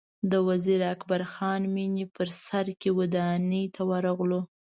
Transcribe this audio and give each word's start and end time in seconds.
د 0.31 0.33
وزیر 0.47 0.81
اکبر 0.93 1.21
خان 1.33 1.61
مېنې 1.73 2.05
په 2.15 2.23
سر 2.45 2.65
کې 2.81 2.89
ودانۍ 2.99 3.65
ته 3.75 3.81
ورغلو. 3.91 4.41